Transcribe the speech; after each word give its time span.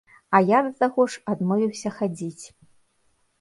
А 0.35 0.39
я, 0.45 0.61
да 0.67 0.71
таго 0.83 1.05
ж, 1.15 1.21
адмовіўся 1.33 1.93
хадзіць. 1.99 2.45